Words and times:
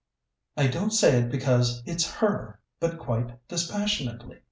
"I 0.57 0.65
don't 0.65 0.89
say 0.89 1.19
it 1.21 1.29
because 1.29 1.83
it's 1.85 2.11
her, 2.15 2.59
but 2.79 2.97
quite 2.97 3.47
dispassionately. 3.47 4.39